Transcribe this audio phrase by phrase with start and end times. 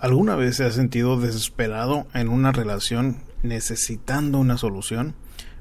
[0.00, 5.16] ¿Alguna vez se ha sentido desesperado en una relación necesitando una solución?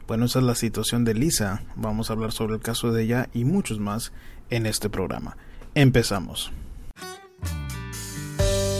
[0.07, 1.63] Bueno, esa es la situación de Lisa.
[1.75, 4.11] Vamos a hablar sobre el caso de ella y muchos más
[4.51, 5.37] en este programa.
[5.73, 6.51] Empezamos.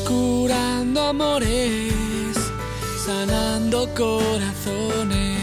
[0.08, 2.36] Curando amores,
[3.04, 5.38] sanando corazones.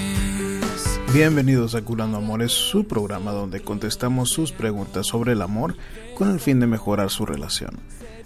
[1.13, 5.77] Bienvenidos a Curando Amores, su programa donde contestamos sus preguntas sobre el amor
[6.17, 7.81] con el fin de mejorar su relación.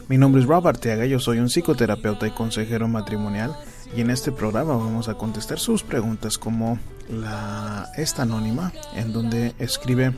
[0.09, 3.55] Mi nombre es Rob Arteaga, yo soy un psicoterapeuta y consejero matrimonial
[3.95, 6.79] y en este programa vamos a contestar sus preguntas como
[7.11, 10.15] la esta anónima en donde escribe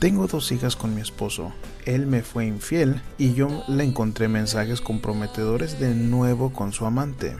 [0.00, 1.52] tengo dos hijas con mi esposo.
[1.84, 7.36] Él me fue infiel y yo le encontré mensajes comprometedores de nuevo con su amante.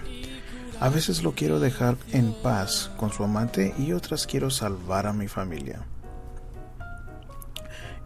[0.78, 5.12] A veces lo quiero dejar en paz con su amante y otras quiero salvar a
[5.12, 5.80] mi familia.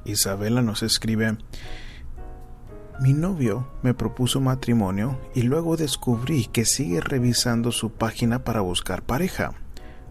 [0.06, 1.37] Isabela nos escribe
[3.01, 9.03] mi novio me propuso matrimonio y luego descubrí que sigue revisando su página para buscar
[9.03, 9.55] pareja.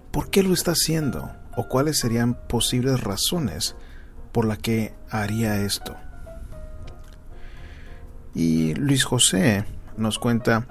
[0.09, 1.31] ¿Por qué lo está haciendo?
[1.55, 3.75] ¿O cuáles serían posibles razones
[4.31, 5.95] por las que haría esto?
[8.33, 9.65] Y Luis José
[9.95, 10.67] nos cuenta,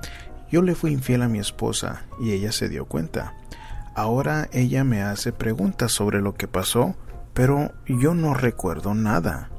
[0.50, 3.34] yo le fui infiel a mi esposa y ella se dio cuenta.
[3.94, 6.97] Ahora ella me hace preguntas sobre lo que pasó,
[7.32, 9.50] pero yo no recuerdo nada.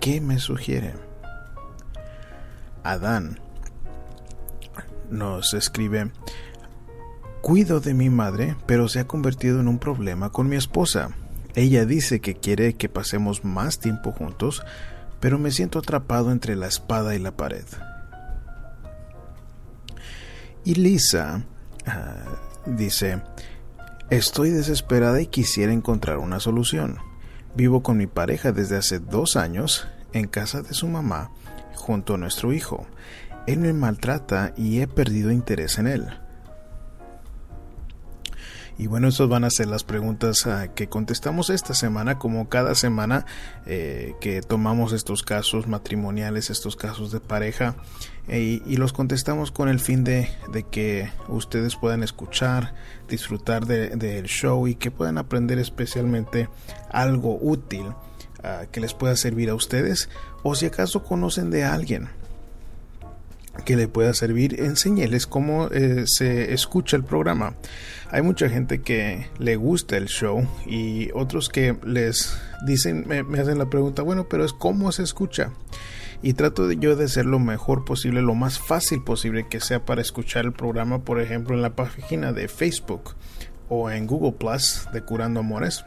[0.00, 1.09] ¿Qué me sugiere?
[2.82, 3.38] Adán
[5.10, 6.10] nos escribe,
[7.40, 11.10] cuido de mi madre, pero se ha convertido en un problema con mi esposa.
[11.54, 14.62] Ella dice que quiere que pasemos más tiempo juntos,
[15.18, 17.64] pero me siento atrapado entre la espada y la pared.
[20.64, 21.42] Y Lisa
[21.86, 22.16] ah,
[22.66, 23.20] dice,
[24.10, 26.98] estoy desesperada y quisiera encontrar una solución.
[27.56, 31.30] Vivo con mi pareja desde hace dos años en casa de su mamá
[31.80, 32.86] junto a nuestro hijo.
[33.46, 36.08] Él me maltrata y he perdido interés en él.
[38.80, 42.74] Y bueno, esas van a ser las preguntas ah, que contestamos esta semana, como cada
[42.74, 43.26] semana
[43.66, 47.74] eh, que tomamos estos casos matrimoniales, estos casos de pareja,
[48.26, 50.30] eh, y, los contestamos con el fin de,
[50.70, 52.72] que ustedes puedan escuchar,
[53.06, 56.48] disfrutar del show y que puedan aprender especialmente
[56.90, 57.84] algo útil
[58.42, 60.08] ah, que les pueda servir a ustedes
[60.42, 62.08] o si acaso conocen de alguien
[63.64, 67.54] que le pueda servir, enséñeles cómo eh, se escucha el programa.
[68.10, 72.36] Hay mucha gente que le gusta el show y otros que les
[72.66, 75.52] dicen, me, hacen la pregunta, bueno, pero es cómo se escucha.
[76.22, 79.84] Y trato de yo de ser lo mejor posible, lo más fácil posible que sea
[79.84, 83.14] para escuchar el programa, por ejemplo, en la página de Facebook
[83.68, 85.84] o en Google Plus de Curando Amores.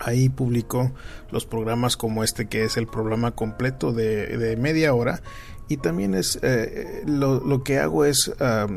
[0.00, 0.92] Ahí publico
[1.30, 5.22] los programas como este que es el programa completo de, media hora.
[5.68, 8.32] Y también es eh, lo, que hago es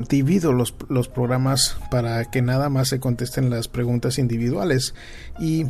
[0.09, 4.93] divido los, los, programas para que nada más se contesten las preguntas individuales.
[5.39, 5.65] Y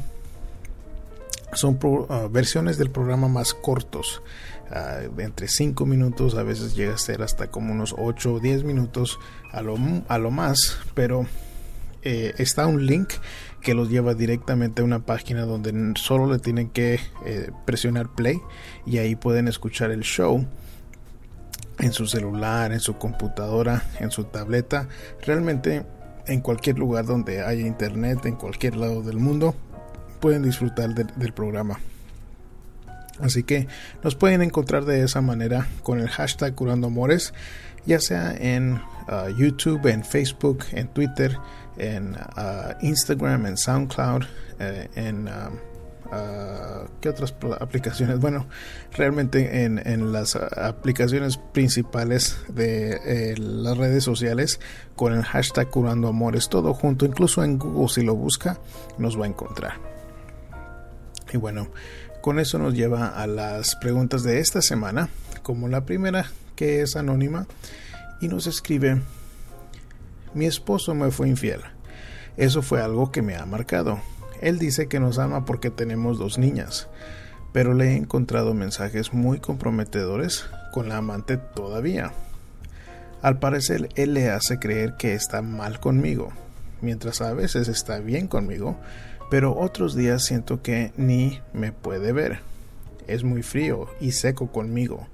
[1.55, 4.21] son ah, versiones del programa más cortos.
[4.71, 8.63] Ah, entre 5 minutos a veces llega a ser hasta como unos 8 o 10
[8.63, 9.19] minutos
[9.51, 9.75] a lo,
[10.07, 10.77] a lo más.
[10.93, 11.25] Pero
[12.01, 13.13] eh, está un link
[13.63, 18.39] que los lleva directamente a una página donde solo le tienen que eh, presionar play
[18.85, 20.45] y ahí pueden escuchar el show
[21.79, 24.87] en su celular, en su computadora, en su tableta,
[25.25, 25.83] realmente
[26.27, 29.55] en cualquier lugar donde haya internet, en cualquier lado del mundo,
[30.19, 31.79] pueden disfrutar del programa.
[33.19, 33.67] Así que
[34.03, 37.33] nos pueden encontrar de esa manera con el hashtag Curando Amores,
[37.85, 38.73] ya sea en
[39.07, 41.37] uh, YouTube, en Facebook, en Twitter,
[41.77, 44.23] en uh, Instagram, en SoundCloud,
[44.59, 45.55] eh, en um,
[46.07, 48.19] uh, qué otras aplicaciones.
[48.19, 48.47] Bueno,
[48.93, 54.59] realmente en, las aplicaciones principales de eh, las redes sociales
[54.95, 58.59] con el hashtag Curando Amores, todo junto, incluso en Google si lo busca,
[58.97, 59.73] nos va a encontrar.
[61.31, 61.69] Y bueno,
[62.21, 65.09] con eso nos lleva a las preguntas de esta semana,
[65.41, 66.25] como la primera
[66.55, 67.47] que es anónima
[68.21, 69.01] y nos escribe
[70.33, 71.61] mi esposo me fue infiel.
[72.37, 73.99] Eso fue algo que me ha marcado.
[74.41, 76.87] Él dice que nos ama porque tenemos dos niñas,
[77.53, 82.11] pero le he encontrado mensajes muy comprometedores con la amante todavía.
[83.21, 86.33] Al parecer, él le hace creer que está mal conmigo,
[86.81, 88.77] mientras a veces está bien conmigo,
[89.29, 92.39] pero otros días siento que ni me puede ver.
[93.07, 95.07] Es muy frío y seco conmigo.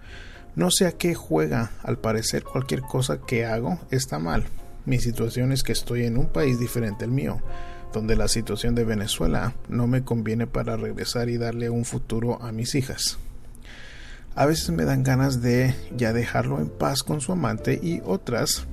[0.56, 4.46] No sé a qué juega, al parecer cualquier cosa que hago está mal.
[4.90, 7.40] Mi situación es que estoy en un país diferente al mío,
[7.94, 12.52] donde la situación de Venezuela no me conviene para regresar y darle un futuro a
[12.52, 13.20] mis hijas.
[14.34, 18.66] A veces me dan ganas de ya dejarlo en paz con su amante y otras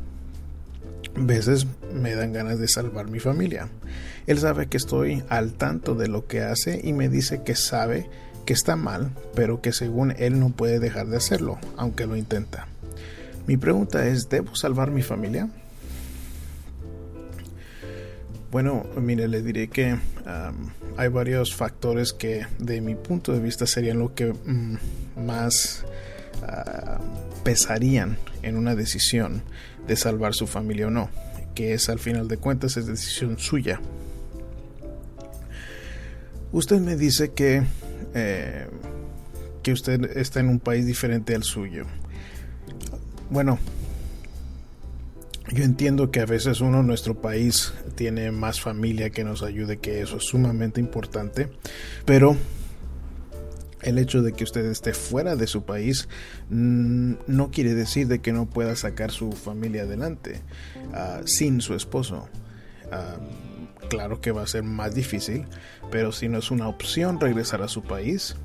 [1.17, 3.69] veces me dan ganas de salvar mi familia.
[4.27, 8.09] Él sabe que estoy al tanto de lo que hace y me dice que sabe
[8.47, 12.69] que está mal, pero que según él no puede dejar de hacerlo, aunque lo intenta.
[13.47, 15.51] Mi pregunta es, ¿debo salvar mi familia?
[18.51, 19.97] Bueno, mire, le diré que
[20.97, 24.77] hay varios factores que de mi punto de vista serían lo que mm,
[25.27, 25.85] más
[26.43, 27.01] ah,
[27.45, 29.43] pesarían en una decisión
[29.87, 31.11] de salvar su familia o no,
[31.55, 33.81] que es al final de cuentas es decisión suya.
[36.53, 37.63] Usted me dice que,
[38.15, 38.67] eh,
[39.63, 41.85] que usted está en un país diferente al suyo.
[43.29, 43.59] Bueno,
[45.53, 50.01] yo entiendo que a veces uno nuestro país tiene más familia que nos ayude, que
[50.01, 51.49] eso es sumamente importante,
[52.05, 52.37] pero
[53.83, 56.09] el hecho de que usted esté fuera de su país
[56.51, 60.41] mm, no quiere decir de que no pueda sacar su familia adelante
[60.93, 62.29] ah, sin su esposo.
[62.91, 63.17] Ah,
[63.89, 65.45] claro que va a ser más difícil,
[65.91, 68.37] pero si no es una opción regresar a su país,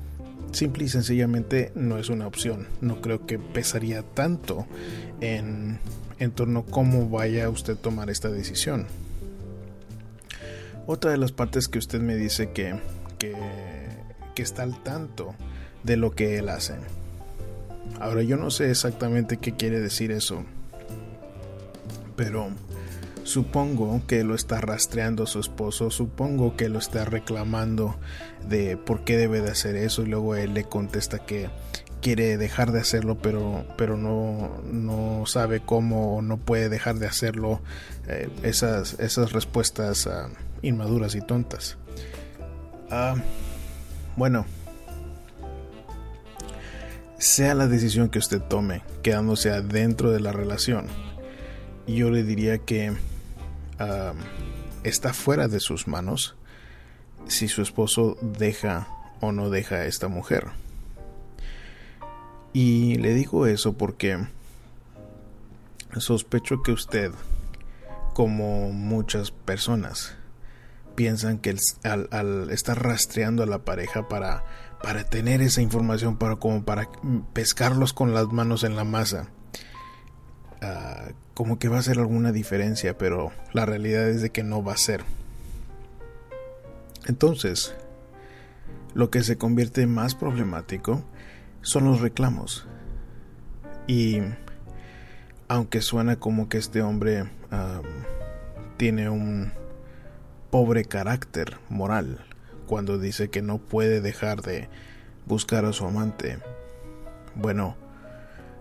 [0.52, 2.68] simple y sencillamente no es una opción.
[2.80, 4.66] No creo que pesaría tanto
[5.20, 5.78] en,
[6.22, 8.86] en torno a cómo vaya usted a tomar esta decisión.
[10.86, 12.78] Otra de las partes que usted me dice que,
[13.18, 13.34] que,
[14.34, 15.34] que está al tanto
[15.82, 16.74] de lo que él hace.
[18.00, 20.44] Ahora yo no sé exactamente qué quiere decir eso,
[22.16, 22.50] pero
[23.24, 27.96] Supongo que lo está rastreando su esposo, supongo que lo está reclamando
[28.48, 31.48] de por qué debe de hacer eso y luego él le contesta que
[32.02, 37.06] quiere dejar de hacerlo pero, pero no, no sabe cómo o no puede dejar de
[37.06, 37.62] hacerlo.
[38.08, 40.28] Eh, esas, esas respuestas ah,
[40.60, 41.78] inmaduras y tontas.
[42.90, 43.14] Ah,
[44.16, 44.44] bueno,
[47.18, 50.86] sea la decisión que usted tome, quedándose adentro de la relación,
[51.86, 52.92] yo le diría que
[54.84, 56.36] está fuera de sus manos
[57.26, 58.88] si su esposo deja
[59.20, 60.61] o no deja a esta mujer.
[62.52, 64.18] Y le digo eso porque
[65.96, 67.12] sospecho que usted,
[68.14, 70.14] como muchas personas,
[70.94, 74.44] piensan que al, estar rastreando a la pareja para,
[74.82, 76.88] para tener esa información, para, como para
[77.32, 79.28] pescarlos con las manos en la masa,
[80.62, 84.62] Ah, como que va a ser alguna diferencia, pero la realidad es de que no
[84.62, 85.02] va a ser.
[87.06, 87.74] Entonces,
[88.94, 91.02] lo que se convierte más problemático
[91.62, 92.66] son los reclamos.
[93.86, 94.18] Y
[95.48, 97.24] aunque suena como que este hombre
[98.76, 99.52] tiene un
[100.50, 102.24] pobre carácter moral
[102.66, 104.68] cuando dice que no puede dejar de
[105.26, 106.38] buscar a su amante,
[107.34, 107.76] bueno,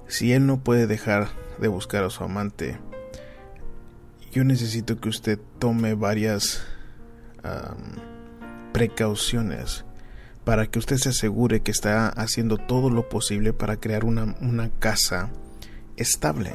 [0.08, 2.80] si él no puede dejar de buscar a su amante,
[4.32, 6.64] yo necesito que usted tome varias
[8.72, 9.86] precauciones
[10.44, 14.70] para que usted se asegure que está haciendo todo lo posible para crear una, una
[14.70, 15.30] casa
[15.98, 16.54] estable.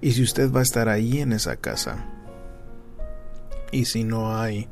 [0.00, 2.06] Y si usted va a estar ahí en esa casa,
[3.72, 4.68] y si no hay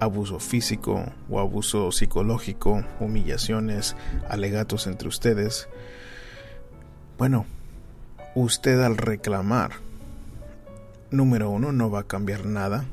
[0.00, 3.96] abuso físico o abuso psicológico, humillaciones,
[4.28, 5.68] alegatos entre ustedes,
[7.18, 7.46] bueno,
[8.34, 9.72] usted al reclamar,
[11.10, 12.86] número uno, no va a cambiar nada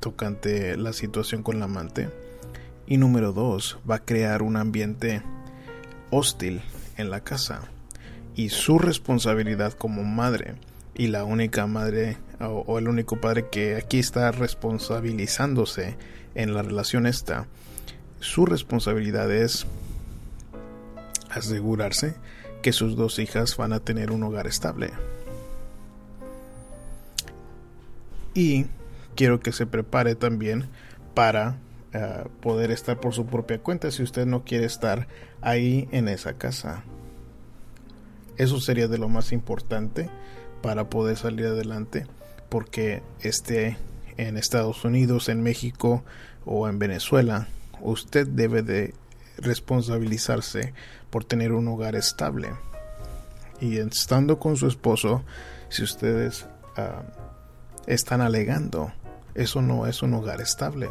[0.00, 2.10] tocante la situación con la amante.
[2.86, 5.22] Y número dos, va a crear un ambiente
[6.10, 6.60] hostil
[6.96, 7.62] en la casa.
[8.34, 10.54] Y su responsabilidad como madre
[10.94, 15.96] y la única madre o, el único padre que aquí está responsabilizándose
[16.34, 17.46] en la relación esta,
[18.20, 19.66] su responsabilidad es
[21.30, 22.14] asegurarse
[22.62, 24.90] que sus dos hijas van a tener un hogar estable.
[28.34, 28.66] Y
[29.14, 30.68] quiero que se prepare también
[31.14, 31.56] para
[31.94, 35.06] eh, poder estar por su propia cuenta si usted no quiere estar
[35.40, 36.82] ahí en esa casa.
[38.36, 40.10] Eso sería de lo más importante
[40.60, 42.06] para poder salir adelante
[42.48, 43.76] porque esté
[44.16, 46.04] en Estados Unidos, en México
[46.44, 47.48] o en Venezuela,
[47.80, 48.94] usted debe de
[49.38, 50.72] responsabilizarse
[51.10, 52.50] por tener un hogar estable.
[53.60, 55.24] Y estando con su esposo,
[55.68, 56.46] si ustedes
[56.76, 57.02] ah,
[57.86, 58.92] están alegando,
[59.34, 60.88] eso no es un hogar estable.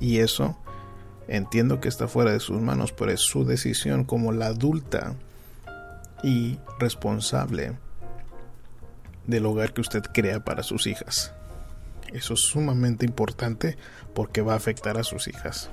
[0.00, 0.56] Y eso
[1.26, 5.14] entiendo que está fuera de sus manos, pero es su decisión como la adulta
[6.22, 7.76] y responsable
[9.26, 11.32] del hogar que usted crea para sus hijas.
[12.12, 13.76] Eso es sumamente importante
[14.14, 15.70] porque va a afectar a sus hijas.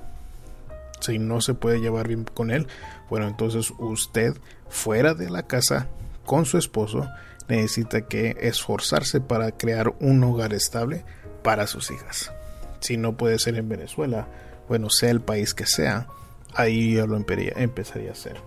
[1.00, 2.68] Si no se puede llevar bien con él,
[3.10, 4.36] bueno, entonces usted
[4.70, 5.88] fuera de la casa
[6.26, 7.10] con su esposo
[7.48, 11.06] necesita que esforzarse para crear un hogar estable
[11.44, 12.32] para sus hijas.
[12.80, 14.28] Si no puede ser en Venezuela,
[14.68, 16.08] bueno, sea el país que sea,
[16.54, 18.38] ahí yo lo empezaría a hacer.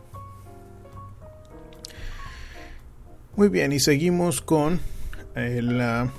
[3.36, 4.80] Muy bien, y seguimos con
[5.36, 6.10] eh, la,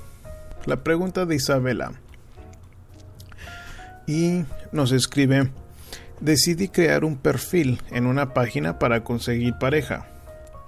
[0.64, 1.92] la pregunta de Isabela.
[4.06, 5.50] Y nos escribe,
[6.20, 10.06] decidí crear un perfil en una página para conseguir pareja.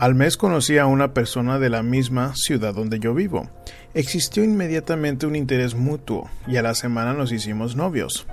[0.02, 3.48] Al mes conocí a una persona de la misma ciudad donde yo vivo.
[3.94, 8.26] Existió inmediatamente un interés mutuo y a la semana nos hicimos novios.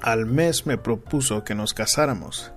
[0.00, 2.50] Al mes me propuso que nos casáramos.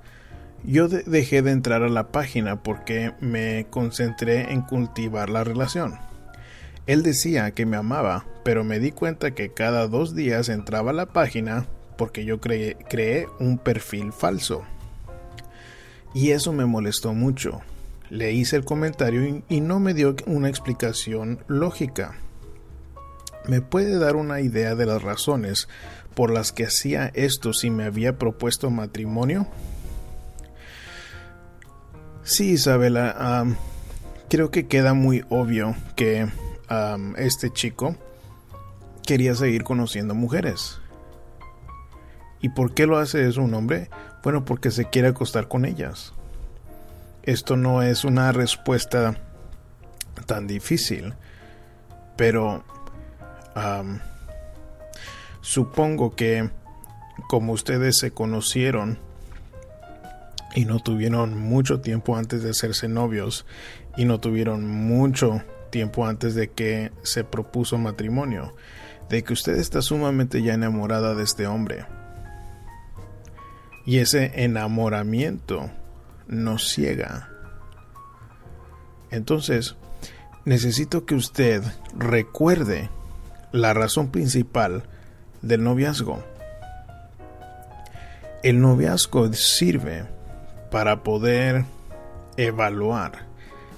[0.64, 6.00] Yo dejé de entrar a la página porque me concentré en cultivar la relación.
[6.88, 10.96] Él decía que me amaba, pero me di cuenta que cada dos días entraba a
[10.96, 11.68] la página
[12.00, 14.64] porque yo creé un perfil falso.
[16.16, 17.62] Y eso me molestó mucho.
[18.10, 22.16] Le hice el comentario y no me dio una explicación lógica.
[23.48, 25.68] ¿Me puede dar una idea de las razones
[26.14, 29.48] por las que hacía esto si me había propuesto matrimonio?
[32.24, 33.46] Sí, Isabela,
[34.30, 36.28] creo que queda muy obvio que
[37.18, 37.96] este chico
[39.06, 40.80] quería seguir conociendo mujeres.
[42.42, 43.90] ¿Y por qué lo hace eso un hombre?
[44.24, 46.14] Bueno, porque se quiere acostar con ellas.
[47.26, 49.16] Esto no es una respuesta
[50.28, 51.16] tan difícil,
[52.16, 52.64] pero
[55.42, 56.52] supongo que
[57.28, 59.00] como ustedes se conocieron
[60.54, 63.48] y no tuvieron mucho tiempo antes de hacerse novios
[63.98, 65.42] y no tuvieron mucho
[65.72, 68.56] tiempo antes de que se propuso matrimonio,
[69.10, 71.88] de que usted está sumamente ya enamorada de este hombre.
[73.84, 75.72] Y ese enamoramiento
[76.28, 77.30] nos ciega.
[79.12, 79.76] Entonces,
[80.46, 81.64] necesito que usted
[81.98, 82.90] recuerde
[83.52, 84.84] la razón principal
[85.42, 86.24] del noviazgo.
[88.44, 90.06] El noviazgo sirve
[90.72, 91.66] para poder
[92.38, 93.26] evaluar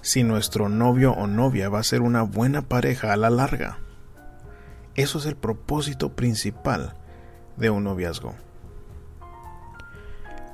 [0.01, 3.80] si nuestro novio o novia va a ser una buena pareja a la larga.
[4.96, 6.94] Eso es el propósito principal
[7.56, 8.34] de un noviazgo.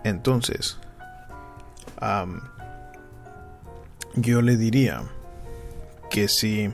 [0.03, 0.79] Entonces,
[4.15, 5.03] yo le diría
[6.09, 6.73] que si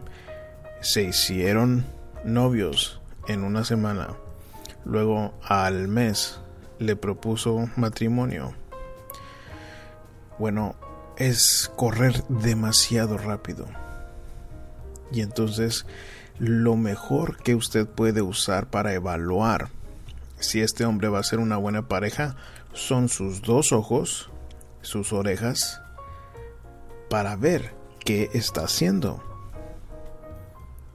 [0.82, 1.86] se hicieron
[2.24, 4.16] novios en una semana,
[4.86, 6.40] luego al mes
[6.80, 8.54] le propuso matrimonio,
[10.38, 10.76] bueno,
[11.18, 13.66] es correr demasiado rápido.
[15.12, 15.86] Y entonces
[16.40, 19.70] lo mejor que usted puede usar para evaluar
[20.40, 22.36] si este hombre va a ser una buena pareja
[22.74, 24.30] son sus dos ojos
[24.82, 25.82] sus orejas
[27.10, 29.24] para ver qué está haciendo,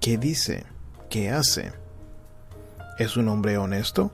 [0.00, 0.64] qué dice,
[1.10, 1.72] qué hace.
[2.98, 4.12] ¿Es un hombre honesto?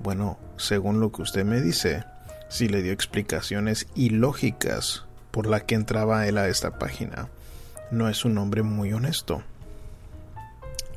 [0.00, 2.04] Bueno, según lo que usted me dice,
[2.48, 7.28] si le dio explicaciones ilógicas por la que entraba él a esta página,
[7.90, 9.42] no es un hombre muy honesto.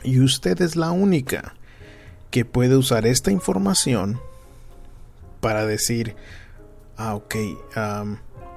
[0.04, 1.56] Y usted es la única
[2.30, 4.20] que puede usar esta información
[5.40, 6.16] para decir,
[6.98, 7.36] ah, ok,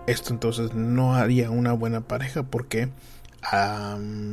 [0.07, 2.89] esto entonces no haría una buena pareja porque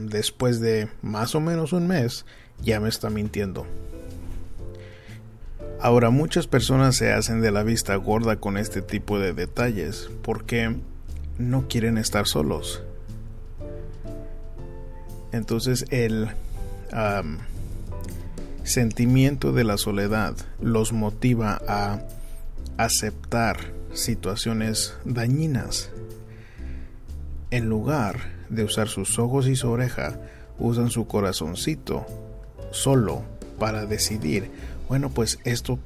[0.09, 2.25] después de más o menos un mes
[2.63, 3.65] ya me está mintiendo.
[5.81, 10.75] Ahora muchas personas se hacen de la vista gorda con este tipo de detalles porque
[11.37, 12.81] no quieren estar solos.
[15.31, 16.29] Entonces el
[18.63, 21.99] sentimiento de la soledad los motiva a
[22.77, 23.57] aceptar
[23.95, 25.89] situaciones dañinas.
[27.51, 30.19] En lugar de usar sus ojos y su oreja,
[30.59, 32.05] usan su corazoncito
[32.71, 33.23] solo
[33.59, 34.51] para decidir,
[34.87, 35.79] bueno, pues esto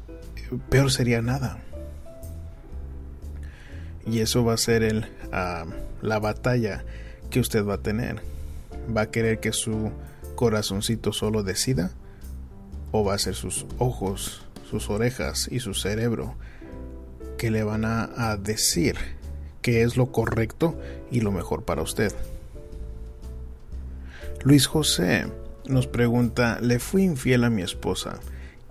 [0.70, 1.60] peor sería nada.
[4.06, 5.66] Y eso va a ser el, ah,
[6.02, 6.84] la batalla
[7.30, 8.22] que usted va a tener.
[8.96, 9.92] ¿Va a querer que su
[10.36, 11.92] corazoncito solo decida?
[12.92, 16.36] ¿O va a ser sus ojos, sus orejas y su cerebro
[17.40, 18.98] que le van a, decir
[19.62, 20.78] qué es lo correcto
[21.10, 22.14] y lo mejor para usted.
[24.44, 25.26] Luis José
[25.66, 28.20] nos pregunta, le fui infiel a mi esposa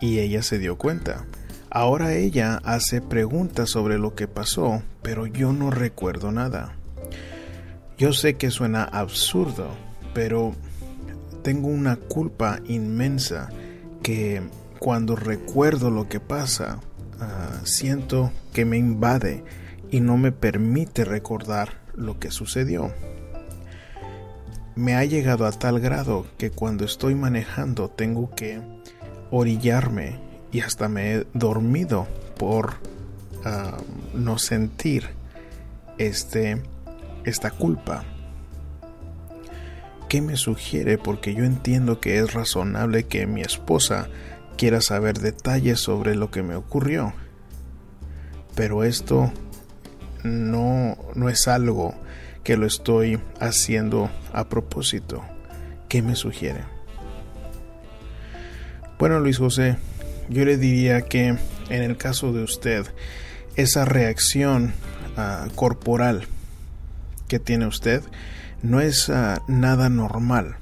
[0.01, 1.25] y ella se dio cuenta.
[1.71, 6.75] Ahora ella hace preguntas sobre lo que pasó, pero yo no recuerdo nada.
[7.97, 9.71] Yo sé que suena absurdo,
[10.13, 10.55] pero
[11.43, 13.49] tengo una culpa inmensa
[14.03, 14.43] que
[14.79, 16.81] cuando recuerdo lo que pasa,
[17.19, 19.45] ah, siento que me invade
[19.89, 22.93] y no me permite recordar lo que sucedió.
[24.75, 28.61] Me ha llegado a tal grado que cuando estoy manejando tengo que
[29.31, 30.19] orillarme
[30.51, 32.79] y hasta me he dormido por
[33.45, 33.77] ah,
[34.13, 35.05] no sentir
[35.97, 36.61] este,
[37.23, 38.03] esta culpa.
[40.09, 40.99] ¿Qué me sugiere?
[40.99, 44.09] Porque yo entiendo que es razonable que mi esposa
[44.57, 47.15] quiera saber detalles sobre lo que me ocurrió.
[48.59, 49.33] Pero esto
[50.25, 51.95] no, no es algo
[52.43, 55.23] que lo estoy haciendo a propósito.
[55.89, 56.65] ¿Qué me sugiere?
[58.99, 59.77] Bueno, Luis José,
[60.29, 62.85] yo le diría que en el caso de usted,
[63.55, 64.73] esa reacción
[65.17, 66.27] ah, corporal
[67.29, 68.03] que tiene usted
[68.61, 70.57] no es ah, nada normal.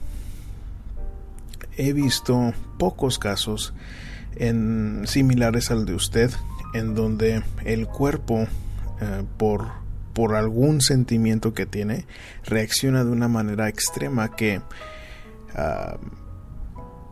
[1.78, 3.72] He visto pocos casos
[4.34, 6.30] en, similares al de usted
[6.75, 8.46] en donde el cuerpo
[9.00, 9.68] eh, por,
[10.12, 12.06] por algún sentimiento que tiene
[12.44, 14.61] reacciona de una manera extrema que
[15.54, 15.99] ah,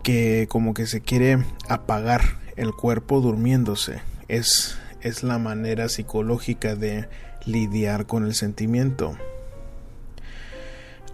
[0.02, 2.23] que como que se quiere apagar
[2.56, 7.08] el cuerpo durmiéndose es es la manera psicológica de
[7.46, 9.16] lidiar con el sentimiento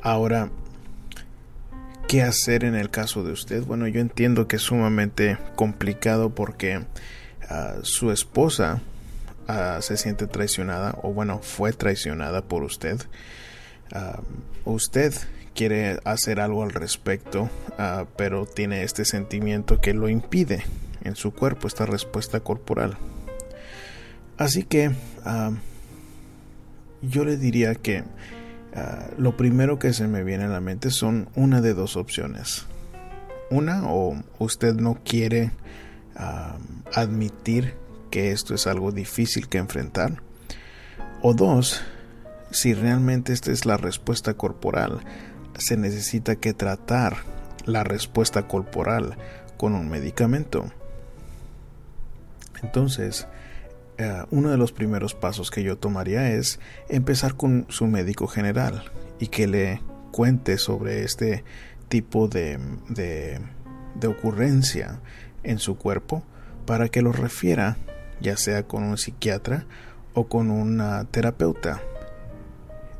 [0.02, 0.49] Ahora,
[2.09, 3.64] ¿qué hacer en el caso de usted?
[3.64, 6.85] Bueno, yo entiendo que es sumamente complicado porque
[7.50, 8.80] ah, su esposa
[9.49, 12.99] ah, se siente traicionada o bueno, fue traicionada por usted.
[13.92, 14.21] Ah,
[14.64, 15.12] usted
[15.54, 17.50] quiere hacer algo al respecto,
[18.16, 20.64] pero tiene este sentimiento que lo impide
[21.02, 22.97] en su cuerpo, esta respuesta corporal.
[24.38, 24.92] Así que
[27.02, 28.04] yo le diría que
[28.75, 32.66] Ah, lo primero que se me viene a la mente son una de dos opciones.
[33.50, 35.50] Una, o usted no quiere
[36.14, 37.75] admitir
[38.11, 40.23] que esto es algo difícil que enfrentar.
[41.23, 41.83] O dos,
[42.50, 45.00] si realmente esta es la respuesta corporal,
[45.59, 47.18] se necesita que tratar
[47.66, 49.16] la respuesta corporal
[49.57, 50.73] con un medicamento.
[52.62, 53.27] Entonces,
[53.99, 58.85] eh, uno de los primeros pasos que yo tomaría es empezar con su médico general
[59.18, 61.44] y que le cuente sobre este
[61.88, 65.01] tipo de, de, ocurrencia
[65.42, 66.22] en su cuerpo
[66.66, 67.76] para que lo refiera
[68.20, 69.66] ya sea con un psiquiatra
[70.14, 71.81] o con una terapeuta.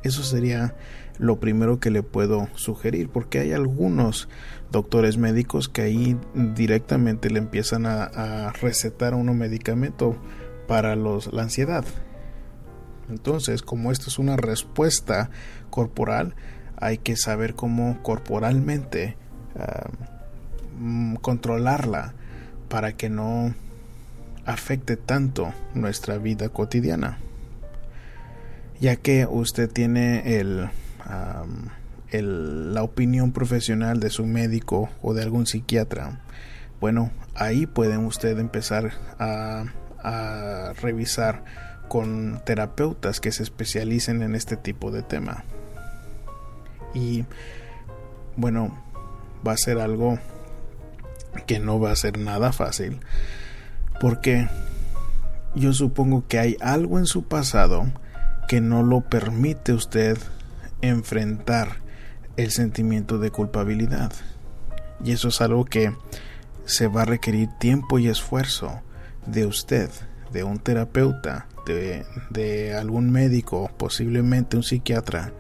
[0.03, 0.74] Eso sería
[1.18, 4.29] lo primero que le puedo sugerir, porque hay algunos
[4.70, 10.16] doctores médicos que ahí directamente le empiezan a, a recetar uno medicamento
[10.66, 11.85] para los, la ansiedad.
[13.11, 15.31] Entonces, como esto es una respuesta
[15.68, 16.35] corporal,
[16.76, 19.16] hay que saber cómo corporalmente
[20.79, 22.14] mm, controlarla
[22.70, 23.54] para que no
[24.46, 27.18] afecte tanto nuestra vida cotidiana.
[28.80, 30.70] Ya que usted tiene el,
[32.11, 36.22] el, la opinión profesional de su médico o de algún psiquiatra,
[36.80, 39.64] bueno, ahí pueden usted empezar a
[40.02, 41.44] a revisar
[41.88, 45.44] con terapeutas que se especialicen en este tipo de tema.
[46.94, 47.24] Y
[48.37, 48.83] bueno,
[49.46, 50.18] va a ser algo
[51.47, 53.01] que no va a ser nada fácil
[54.01, 54.49] porque
[55.55, 57.93] yo supongo que hay algo en su pasado
[58.49, 60.19] que no lo permite usted
[60.81, 61.77] enfrentar
[62.37, 64.12] el sentimiento de culpabilidad.
[65.05, 65.95] Y eso es algo que
[66.64, 68.81] se va a requerir tiempo y esfuerzo
[69.27, 69.90] de usted,
[70.33, 75.33] de un terapeuta, de, algún médico, posiblemente un psiquiatra,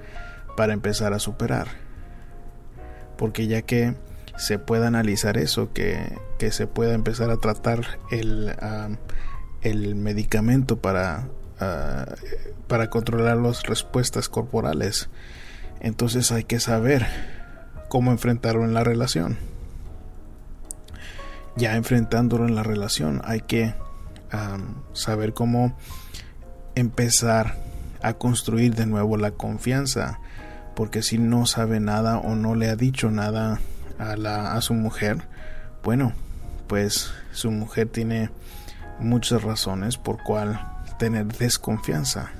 [0.56, 1.68] para empezar a superar.
[3.16, 3.94] Porque ya que
[4.36, 6.18] se pueda analizar eso, que,
[6.50, 8.54] se pueda empezar a tratar el,
[9.62, 11.28] el medicamento para,
[12.66, 15.10] para controlar las respuestas corporales,
[15.80, 17.06] entonces hay que saber
[17.88, 19.38] cómo enfrentarlo en la relación.
[21.56, 23.74] Ya enfrentándolo en la relación, hay que
[24.92, 25.76] saber cómo
[26.74, 27.56] empezar
[28.02, 30.20] a construir de nuevo la confianza,
[30.76, 33.60] porque si no sabe nada o no le ha dicho nada
[34.00, 35.18] a, su mujer,
[35.84, 36.12] bueno,
[36.66, 38.30] pues su mujer tiene
[38.98, 40.60] muchas razones por cual
[40.98, 42.30] tener desconfianza.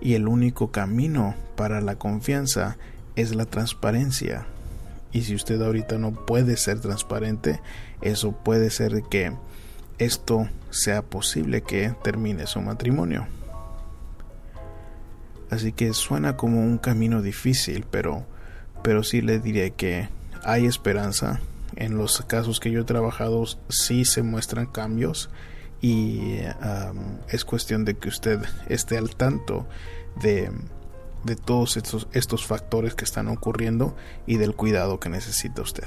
[0.00, 2.76] Y el único camino para la confianza
[3.14, 4.46] es la transparencia.
[5.12, 7.60] Y si usted ahorita no puede ser transparente,
[8.00, 9.32] eso puede ser que
[9.98, 13.26] esto sea posible que termine su matrimonio.
[15.50, 18.24] Así que suena como un camino difícil, pero,
[18.82, 20.08] pero sí le diré que
[20.42, 21.40] hay esperanza.
[21.76, 25.30] En los casos que yo he trabajado sí se muestran cambios
[25.80, 26.38] y
[27.28, 29.66] es cuestión de que usted esté al tanto
[30.20, 30.52] de,
[31.24, 35.86] de todos estos, estos factores que están ocurriendo y del cuidado que necesita usted.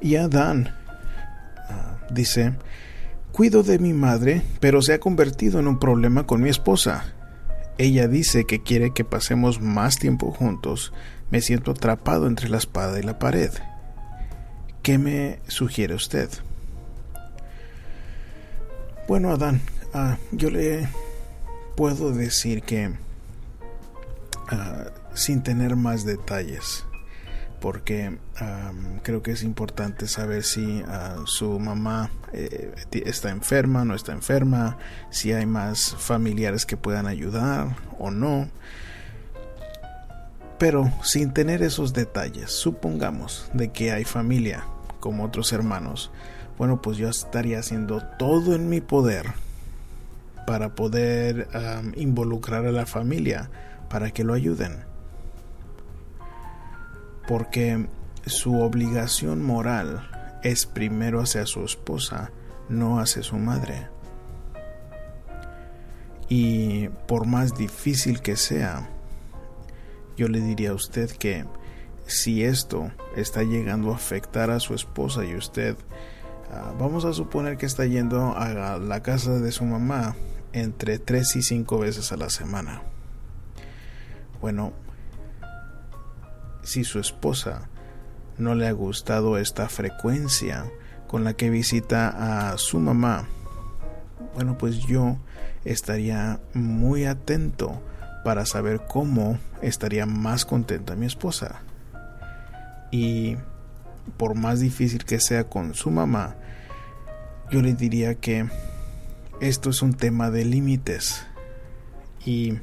[0.00, 0.74] Y Adán
[1.68, 2.54] ah, dice,
[3.32, 7.14] cuido de mi madre, pero se ha convertido en un problema con mi esposa.
[7.80, 10.92] Ella dice que quiere que pasemos más tiempo juntos.
[11.30, 13.50] Me siento atrapado entre la espada y la pared.
[14.82, 16.28] ¿Qué me sugiere usted?
[19.08, 19.62] Bueno, Adán,
[19.94, 20.90] ah, yo le
[21.74, 22.92] puedo decir que
[24.50, 26.84] ah, sin tener más detalles,
[27.60, 28.18] porque
[29.02, 34.78] creo que es importante saber si ah, su mamá eh, está enferma, no está enferma,
[35.10, 38.48] si hay más familiares que puedan ayudar o no.
[40.58, 44.64] Pero sin tener esos detalles, supongamos de que hay familia
[44.98, 46.10] como otros hermanos,
[46.58, 49.26] bueno, pues yo estaría haciendo todo en mi poder
[50.46, 51.48] para poder
[51.96, 53.50] involucrar a la familia
[53.88, 54.89] para que lo ayuden.
[57.30, 57.86] Porque
[58.26, 60.10] su obligación moral
[60.42, 62.32] es primero hacia su esposa,
[62.68, 63.86] no hacia su madre.
[66.28, 68.90] Y por más difícil que sea,
[70.16, 71.44] yo le diría a usted que
[72.04, 75.76] si esto está llegando a afectar a su esposa y usted,
[76.52, 80.16] ah, vamos a suponer que está yendo a la casa de su mamá
[80.52, 82.82] entre tres y cinco veces a la semana.
[84.40, 84.72] Bueno,
[86.62, 87.68] si su esposa
[88.38, 90.64] no le ha gustado esta frecuencia
[91.06, 93.26] con la que visita a su mamá,
[94.34, 95.18] bueno, pues yo
[95.64, 97.82] estaría muy atento
[98.24, 101.62] para saber cómo estaría más contenta mi esposa.
[102.90, 103.36] Y
[104.16, 106.36] por más difícil que sea con su mamá,
[107.50, 108.48] yo le diría que
[109.40, 111.26] esto es un tema de límites.
[112.24, 112.58] Y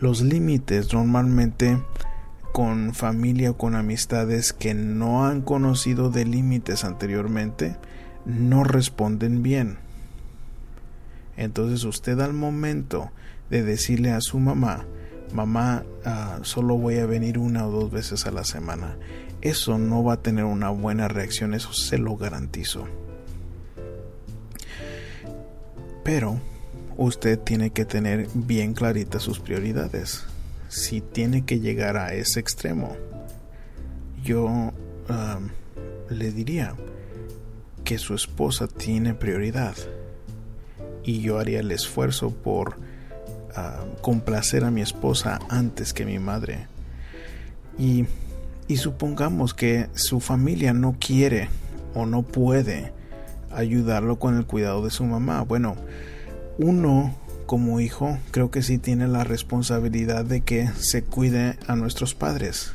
[0.00, 1.82] los límites normalmente
[2.52, 7.76] con familia o con amistades que no han conocido de límites anteriormente
[8.24, 9.78] no responden bien.
[11.36, 13.10] Entonces usted al momento
[13.50, 14.86] de decirle a su mamá,
[15.32, 18.96] mamá, ah, solo voy a venir una o dos veces a la semana,
[19.40, 22.86] eso no va a tener una buena reacción, eso se lo garantizo.
[26.04, 26.40] Pero
[26.96, 30.24] usted tiene que tener bien claritas sus prioridades
[30.68, 32.96] si tiene que llegar a ese extremo,
[34.22, 34.72] yo
[36.10, 36.74] le diría
[37.84, 39.74] que su esposa tiene prioridad
[41.02, 42.76] y yo haría el esfuerzo por
[44.02, 46.66] complacer a mi esposa antes que mi madre.
[47.78, 48.06] Y,
[48.66, 51.48] y supongamos que su familia no quiere
[51.94, 52.92] o no puede
[53.50, 55.42] ayudarlo con el cuidado de su mamá.
[55.42, 55.76] Bueno,
[56.58, 57.14] uno
[57.48, 62.74] como hijo creo que sí tiene la responsabilidad de que se cuide a nuestros padres.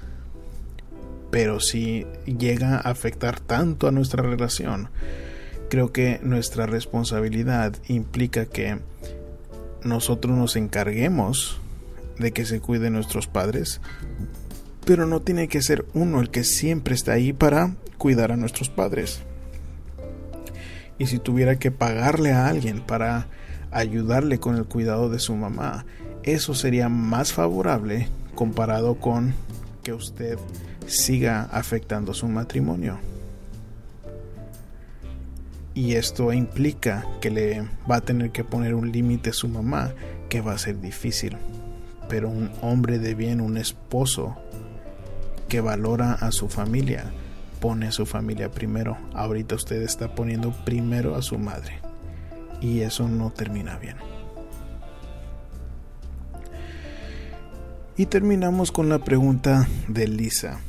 [1.29, 4.89] Pero si llega a afectar tanto a nuestra relación,
[5.69, 8.79] creo que nuestra responsabilidad implica que
[9.83, 11.59] nosotros nos encarguemos
[12.17, 13.79] de que se cuiden nuestros padres,
[14.85, 18.69] pero no tiene que ser uno el que siempre está ahí para cuidar a nuestros
[18.69, 19.21] padres.
[20.97, 23.27] Y si tuviera que pagarle a alguien para
[23.73, 25.85] ayudarle con el cuidado de su mamá.
[26.23, 29.33] Eso sería más favorable comparado con
[29.83, 30.37] que usted
[30.87, 32.99] siga afectando su matrimonio.
[35.73, 39.91] Y esto implica que le va a tener que poner un límite a su mamá,
[40.29, 41.35] que va a ser difícil.
[42.09, 44.35] Pero un hombre de bien, un esposo
[45.49, 47.05] que valora a su familia,
[47.59, 48.97] pone a su familia primero.
[49.13, 51.81] Ahorita usted está poniendo primero a su madre
[52.63, 53.97] y eso no termina bien.
[57.97, 60.61] Y terminamos con la pregunta de Lisa,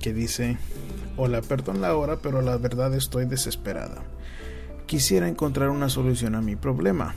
[0.00, 0.56] que dice,
[1.16, 4.02] hola, perdón la hora, pero la verdad estoy desesperada.
[4.86, 7.14] Quisiera encontrar una solución a mi problema.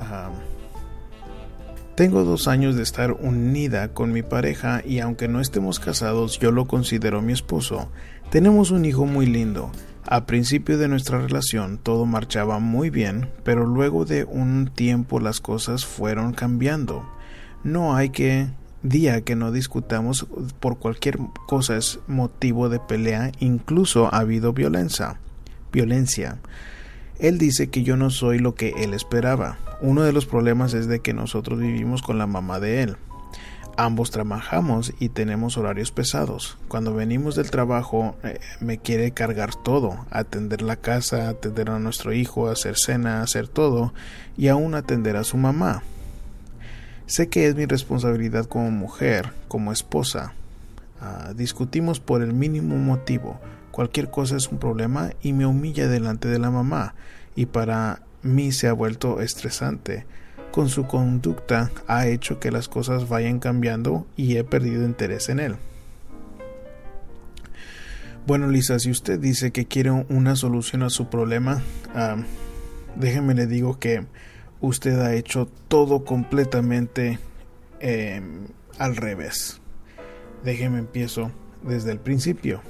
[0.00, 0.30] Ah,
[1.94, 6.50] tengo dos años de estar unida con mi pareja y aunque no estemos casados, yo
[6.50, 7.88] lo considero mi esposo.
[8.30, 9.70] Tenemos un hijo muy lindo,
[10.08, 15.40] a principio de nuestra relación todo marchaba muy bien, pero luego de un tiempo las
[15.40, 17.08] cosas fueron cambiando.
[17.64, 18.48] No hay que
[18.82, 20.26] día que no discutamos
[20.60, 25.18] por cualquier cosa es motivo de pelea, incluso ha habido violencia.
[25.72, 26.38] Violencia.
[27.18, 29.58] Él dice que yo no soy lo que él esperaba.
[29.80, 32.96] Uno de los problemas es de que nosotros vivimos con la mamá de él.
[33.76, 36.58] Ambos trabajamos y tenemos horarios pesados.
[36.68, 42.12] Cuando venimos del trabajo eh, me quiere cargar todo, atender la casa, atender a nuestro
[42.12, 43.92] hijo, hacer cena, hacer todo
[44.36, 45.82] y aún atender a su mamá.
[47.06, 50.34] Sé que es mi responsabilidad como mujer, como esposa.
[51.00, 53.40] Ah, discutimos por el mínimo motivo.
[53.70, 56.94] Cualquier cosa es un problema y me humilla delante de la mamá
[57.34, 60.06] y para mí se ha vuelto estresante
[60.56, 65.38] con su conducta ha hecho que las cosas vayan cambiando y he perdido interés en
[65.38, 65.56] él.
[68.26, 71.62] Bueno, Lisa, si usted dice que quiere una solución a su problema,
[72.94, 74.06] déjeme le digo que
[74.62, 77.18] usted ha hecho todo completamente
[77.80, 78.46] em,
[78.78, 79.60] al revés.
[80.42, 81.32] Déjeme empiezo
[81.64, 82.62] desde el principio.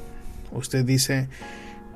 [0.50, 1.28] Usted dice,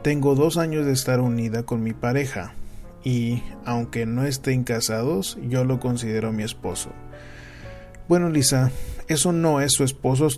[0.03, 2.55] tengo dos años de estar unida con mi pareja
[3.04, 6.90] y aunque no estén casados, yo lo considero mi esposo.
[8.08, 8.70] Bueno, Lisa,
[9.08, 10.28] eso no es su esposo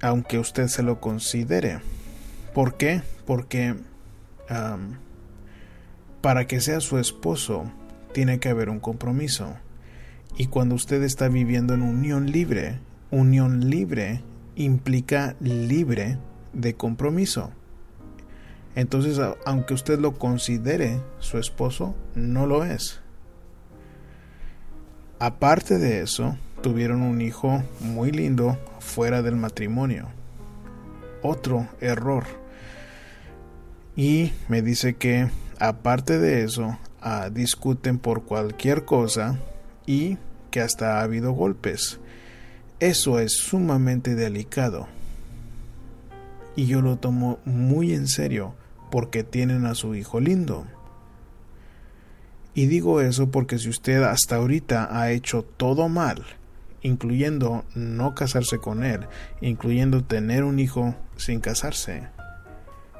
[0.00, 1.80] aunque usted se lo considere.
[2.54, 3.02] ¿Por qué?
[3.26, 3.74] Porque
[6.20, 7.70] para que sea su esposo
[8.12, 9.56] tiene que haber un compromiso.
[10.38, 14.22] Y cuando usted está viviendo en unión libre, unión libre
[14.54, 16.18] implica libre
[16.52, 17.52] de compromiso.
[18.76, 23.00] Entonces, aunque usted lo considere su esposo, no lo es.
[25.18, 30.08] Aparte de eso, tuvieron un hijo muy lindo fuera del matrimonio.
[31.22, 32.24] Otro error.
[33.96, 39.38] Y me dice que, aparte de eso, ah, discuten por cualquier cosa
[39.86, 40.18] y
[40.50, 41.98] que hasta ha habido golpes.
[42.78, 44.86] Eso es sumamente delicado.
[46.56, 48.54] Y yo lo tomo muy en serio
[48.96, 50.64] porque tienen a su hijo lindo.
[52.54, 56.24] Y digo eso porque si usted hasta ahorita ha hecho todo mal,
[56.80, 59.00] incluyendo no casarse con él,
[59.42, 62.08] incluyendo tener un hijo sin casarse,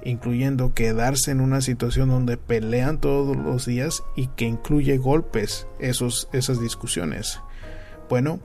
[0.04, 6.28] incluyendo quedarse en una situación donde pelean todos los días y que incluye golpes, esos,
[6.34, 7.40] esas discusiones.
[8.10, 8.38] Bueno,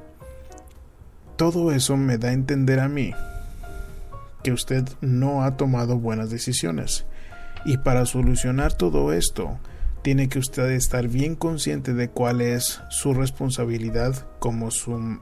[1.36, 3.14] todo eso me da a entender a mí
[4.42, 7.06] que usted no ha tomado buenas decisiones
[7.66, 9.58] y para solucionar todo esto,
[10.02, 14.70] tiene que usted estar bien consciente de cuál es su responsabilidad como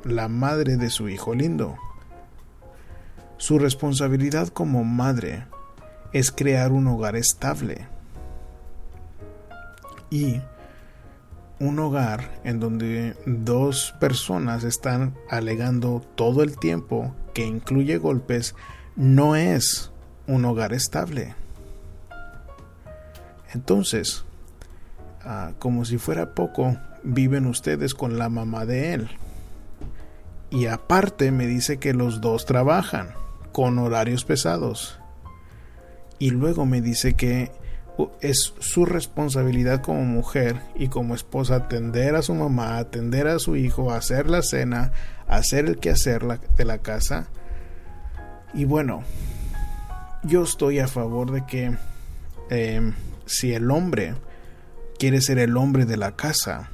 [0.06, 1.78] la madre de su hijo lindo.
[3.38, 5.46] Su responsabilidad como madre
[6.14, 7.88] es crear un hogar estable
[10.10, 10.42] y
[11.60, 18.56] un hogar en donde dos personas están alegando todo el tiempo que incluye golpes
[18.96, 19.92] no es
[20.28, 21.36] un hogar estable.
[23.54, 24.26] Entonces,
[25.24, 29.10] ah, como si fuera poco, viven ustedes con la mamá de él.
[30.50, 33.10] Y aparte me dice que los dos trabajan
[33.52, 35.00] con horarios pesados.
[36.18, 37.52] Y luego me dice que
[38.22, 43.56] es su responsabilidad como mujer y como esposa atender a su mamá, atender a su
[43.56, 44.92] hijo, hacer la cena,
[45.28, 46.24] hacer el quehacer
[46.56, 47.28] de la casa.
[48.54, 49.04] Y bueno,
[50.24, 51.78] yo estoy a favor de que
[52.50, 52.94] em,
[53.30, 54.16] si el hombre
[54.98, 56.72] quiere ser el hombre de la casa,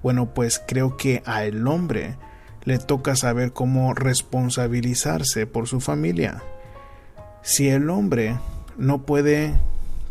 [0.00, 2.16] bueno, pues creo que a el hombre
[2.62, 6.40] le toca saber cómo responsabilizarse por su familia.
[7.42, 8.38] Si el hombre
[8.78, 9.58] no puede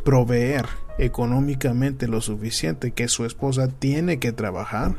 [0.04, 0.66] proveer
[0.98, 4.94] económicamente lo suficiente que su esposa tiene que trabajar,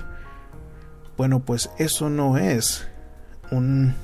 [1.18, 2.88] bueno, pues eso no es
[3.50, 3.94] un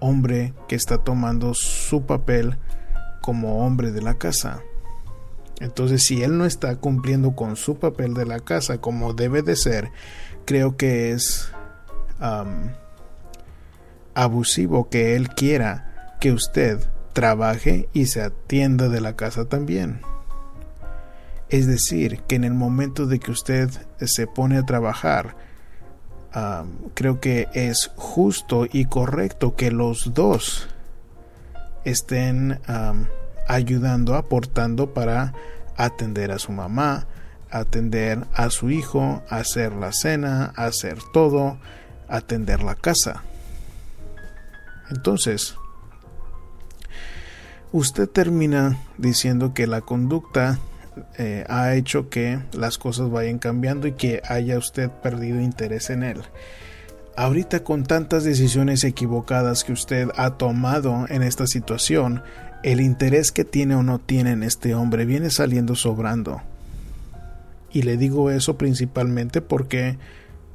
[0.00, 2.56] hombre que está tomando su papel
[3.20, 4.62] como hombre de la casa.
[5.60, 9.56] Entonces, si él no está cumpliendo con su papel de la casa como debe de
[9.56, 9.90] ser,
[10.44, 11.50] creo que es
[14.14, 16.80] abusivo que él quiera que usted
[17.12, 20.00] trabaje y se atienda de la casa también.
[21.50, 25.36] Es decir, que en el momento de que usted se pone a trabajar,
[26.94, 30.68] creo que es justo y correcto que los dos
[31.84, 32.58] estén
[33.48, 35.34] ayudando, aportando para
[35.76, 37.06] atender a su mamá,
[37.50, 41.58] atender a su hijo, hacer la cena, hacer todo,
[42.08, 43.22] atender la casa.
[44.90, 45.54] Entonces,
[47.72, 50.58] usted termina diciendo que la conducta
[51.18, 56.02] eh, ha hecho que las cosas vayan cambiando y que haya usted perdido interés en
[56.02, 56.22] él.
[57.16, 62.22] Ahorita con tantas decisiones equivocadas que usted ha tomado en esta situación,
[62.64, 66.40] el interés que tiene o no tiene en este hombre viene saliendo sobrando.
[67.70, 69.98] Y le digo eso principalmente porque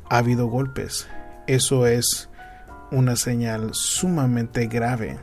[0.09, 1.07] ha habido golpes.
[1.45, 2.27] Eso es
[2.91, 5.19] una señal sumamente grave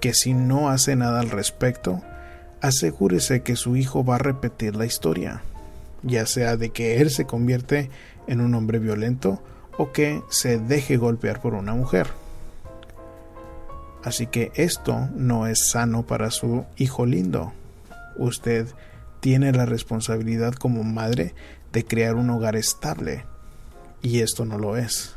[0.00, 2.02] que si no hace nada al respecto,
[2.60, 5.42] asegúrese que su hijo va a repetir la historia,
[6.02, 7.88] ya sea de que él se convierte
[8.26, 9.40] en un hombre violento
[9.76, 12.08] o que se deje golpear por una mujer.
[14.04, 17.52] Así que esto no es sano para su hijo lindo.
[18.16, 18.68] Usted
[19.20, 21.34] tiene la responsabilidad como madre
[21.72, 23.24] de crear un hogar estable
[24.02, 25.16] y esto no lo es.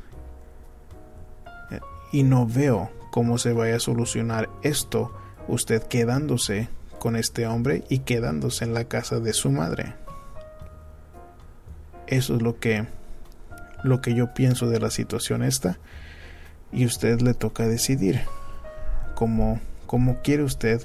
[2.11, 5.13] Y no veo cómo se vaya a solucionar esto
[5.47, 6.67] usted quedándose
[6.99, 9.95] con este hombre y quedándose en la casa de su madre.
[12.07, 12.87] Eso es lo que
[13.83, 15.79] lo que yo pienso de la situación esta
[16.71, 18.21] y usted le toca decidir
[19.85, 20.81] cómo quiere usted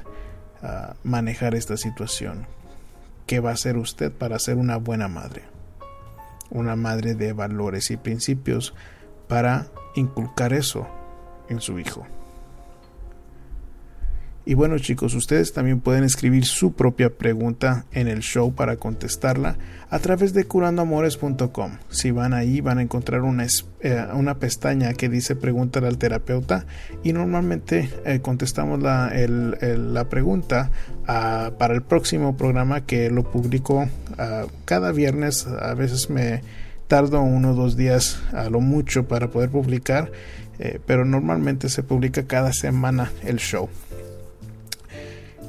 [0.63, 2.47] ah, manejar esta situación.
[3.27, 5.43] ¿Qué va a hacer usted para ser una buena madre?
[6.51, 8.75] Una madre de valores y principios
[9.27, 10.87] para inculcar eso
[11.49, 12.07] en su hijo.
[14.49, 19.59] Y bueno chicos, ustedes también pueden escribir su propia pregunta en el show para contestarla
[19.91, 21.79] a través de curandoamores.com.
[21.91, 23.45] Si van ahí van a encontrar una,
[23.81, 26.65] eh, una pestaña que dice pregúntale al terapeuta
[27.03, 30.71] y normalmente eh, contestamos la, la pregunta
[31.09, 35.49] ah, para el próximo programa que lo publico ah, cada viernes.
[35.49, 36.43] A veces me
[36.87, 40.13] tardo uno o dos días a lo mucho para poder publicar,
[40.61, 43.69] eh, pero normalmente se publica cada semana el show.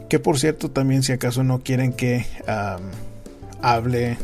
[0.10, 2.26] Que por cierto, también si acaso no quieren que
[3.62, 4.18] hable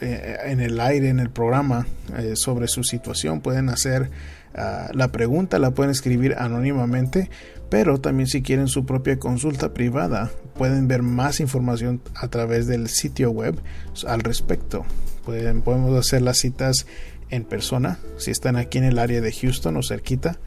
[0.00, 4.10] eh, en el aire, en el programa, eh, sobre su situación, pueden hacer
[4.54, 7.30] ah, la pregunta, la pueden escribir anónimamente,
[7.68, 12.88] pero también si quieren su propia consulta privada, pueden ver más información a través del
[12.88, 13.58] sitio web
[14.06, 14.84] al respecto.
[15.24, 16.86] Podemos hacer las citas
[17.28, 20.38] en persona, si están aquí en el área de Houston o cerquita,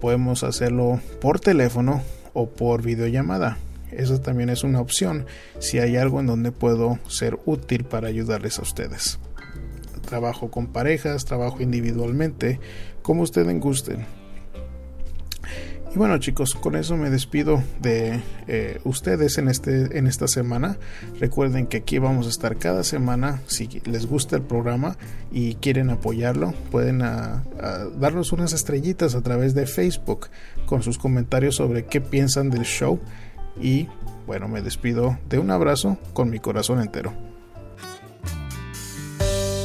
[0.00, 2.02] podemos hacerlo por teléfono
[2.32, 3.58] o por videollamada.
[3.92, 5.26] Eso también es una opción
[5.58, 9.18] si hay algo en donde puedo ser útil para ayudarles a ustedes.
[10.06, 12.58] Trabajo con parejas, trabajo individualmente,
[13.02, 14.06] como ustedes gusten.
[15.92, 20.78] Y bueno chicos, con eso me despido de eh, ustedes en, este, en esta semana.
[21.18, 23.42] Recuerden que aquí vamos a estar cada semana.
[23.46, 24.96] Si les gusta el programa
[25.32, 30.28] y quieren apoyarlo, pueden darnos unas estrellitas a través de Facebook
[30.64, 33.00] con sus comentarios sobre qué piensan del show
[33.60, 33.88] y
[34.26, 37.12] bueno, me despido de un abrazo con mi corazón entero.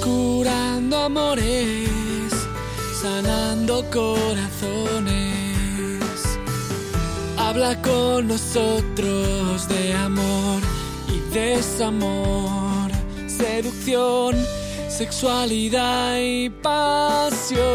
[0.04, 2.32] Curando amores,
[3.02, 5.36] sanando corazones.
[7.38, 10.62] Habla con nosotros de amor
[11.08, 12.92] y desamor,
[13.28, 14.36] seducción,
[14.90, 17.66] sexualidad y pasión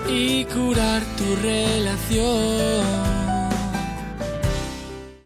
[0.07, 3.10] y curar tu relación.